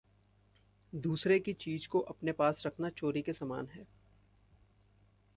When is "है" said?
3.67-3.87